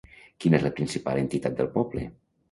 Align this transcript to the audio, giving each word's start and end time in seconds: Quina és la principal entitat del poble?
Quina 0.45 0.55
és 0.59 0.63
la 0.67 0.71
principal 0.79 1.19
entitat 1.23 1.59
del 1.59 1.69
poble? 1.77 2.07